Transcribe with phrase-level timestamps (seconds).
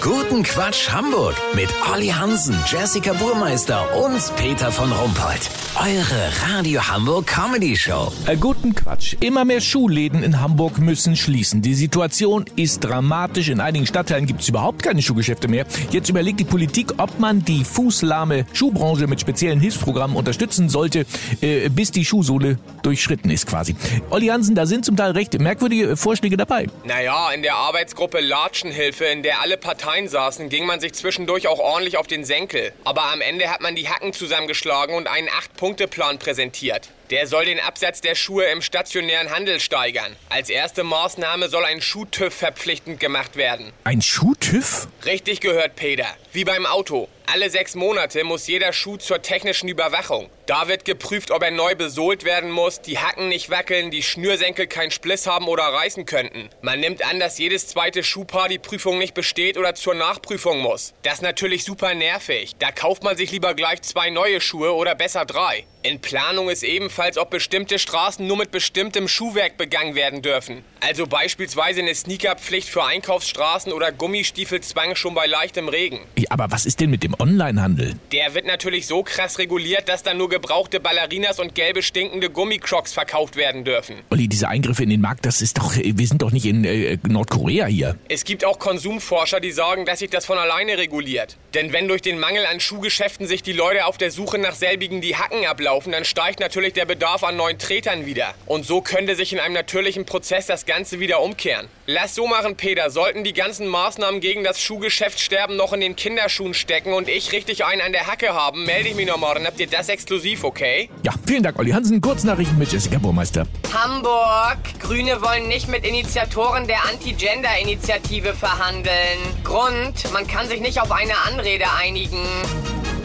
[0.00, 5.50] Guten Quatsch Hamburg mit Olli Hansen, Jessica Burmeister und Peter von Rumpold.
[5.78, 8.10] Eure Radio Hamburg Comedy Show.
[8.26, 9.16] Äh, guten Quatsch.
[9.20, 11.60] Immer mehr Schuhläden in Hamburg müssen schließen.
[11.60, 13.50] Die Situation ist dramatisch.
[13.50, 15.66] In einigen Stadtteilen gibt es überhaupt keine Schuhgeschäfte mehr.
[15.90, 21.04] Jetzt überlegt die Politik, ob man die fußlahme Schuhbranche mit speziellen Hilfsprogrammen unterstützen sollte,
[21.42, 23.76] äh, bis die Schuhsohle durchschritten ist quasi.
[24.08, 26.68] Olli Hansen, da sind zum Teil recht merkwürdige Vorschläge dabei.
[26.84, 31.58] Naja, in der Arbeitsgruppe Latschenhilfe, in der alle Parteien saßen, ging man sich zwischendurch auch
[31.58, 32.72] ordentlich auf den Senkel.
[32.84, 36.90] Aber am Ende hat man die Hacken zusammengeschlagen und einen Acht-Punkte-Plan präsentiert.
[37.10, 40.14] Der soll den Absatz der Schuhe im stationären Handel steigern.
[40.28, 43.72] Als erste Maßnahme soll ein Schuhtüv verpflichtend gemacht werden.
[43.82, 44.86] Ein Schuhtüv?
[45.04, 46.06] Richtig gehört, Peter.
[46.32, 47.08] Wie beim Auto.
[47.32, 50.30] Alle sechs Monate muss jeder Schuh zur technischen Überwachung.
[50.46, 54.66] Da wird geprüft, ob er neu besohlt werden muss, die Hacken nicht wackeln, die Schnürsenkel
[54.66, 56.48] keinen Spliss haben oder reißen könnten.
[56.60, 60.92] Man nimmt an, dass jedes zweite Schuhpaar die Prüfung nicht besteht oder zur Nachprüfung muss.
[61.02, 62.56] Das ist natürlich super nervig.
[62.58, 65.66] Da kauft man sich lieber gleich zwei neue Schuhe oder besser drei.
[65.82, 70.62] In Planung ist ebenfalls, ob bestimmte Straßen nur mit bestimmtem Schuhwerk begangen werden dürfen.
[70.80, 76.00] Also beispielsweise eine Sneakerpflicht für Einkaufsstraßen oder Gummistiefelzwang schon bei leichtem Regen.
[76.18, 77.94] Ja, aber was ist denn mit dem Onlinehandel?
[78.12, 82.92] Der wird natürlich so krass reguliert, dass dann nur gebrauchte Ballerinas und gelbe stinkende Gummicrocs
[82.92, 83.96] verkauft werden dürfen.
[84.10, 86.98] Olli, diese Eingriffe in den Markt, das ist doch, wir sind doch nicht in äh,
[87.08, 87.96] Nordkorea hier.
[88.10, 91.38] Es gibt auch Konsumforscher, die sagen, dass sich das von alleine reguliert.
[91.54, 95.00] Denn wenn durch den Mangel an Schuhgeschäften sich die Leute auf der Suche nach selbigen
[95.00, 98.34] die Hacken ablaufen, dann steigt natürlich der Bedarf an neuen Tretern wieder.
[98.46, 101.68] Und so könnte sich in einem natürlichen Prozess das Ganze wieder umkehren.
[101.86, 102.90] Lass so machen, Peter.
[102.90, 107.64] Sollten die ganzen Maßnahmen gegen das Schuhgeschäftssterben noch in den Kinderschuhen stecken und ich richtig
[107.64, 109.46] einen an der Hacke haben, melde ich mich noch morgen.
[109.46, 110.90] Habt ihr das exklusiv, okay?
[111.04, 112.00] Ja, vielen Dank, Olli Hansen.
[112.00, 113.46] Kurznachrichten mit Jessica Burmeister.
[113.72, 114.58] Hamburg.
[114.80, 119.18] Grüne wollen nicht mit Initiatoren der Anti-Gender-Initiative verhandeln.
[119.44, 122.24] Grund, man kann sich nicht auf eine Anrede einigen.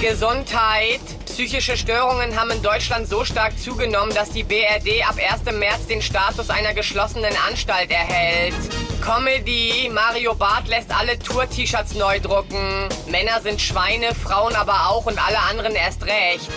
[0.00, 1.00] Gesundheit.
[1.36, 5.44] Psychische Störungen haben in Deutschland so stark zugenommen, dass die BRD ab 1.
[5.58, 8.54] März den Status einer geschlossenen Anstalt erhält.
[9.02, 9.90] Comedy.
[9.92, 12.88] Mario Barth lässt alle Tour-T-Shirts neu drucken.
[13.10, 16.48] Männer sind Schweine, Frauen aber auch und alle anderen erst recht.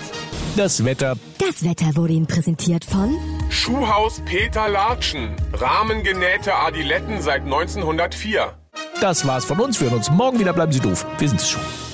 [0.56, 1.18] Das Wetter.
[1.40, 3.18] Das Wetter wurde Ihnen präsentiert von
[3.50, 5.36] Schuhhaus Peter Latschen.
[5.52, 8.58] Rahmengenähte Adiletten seit 1904.
[9.02, 9.78] Das war's von uns.
[9.82, 10.54] Wir hören uns morgen wieder.
[10.54, 11.06] Bleiben Sie doof.
[11.18, 11.89] Wir sind es schon.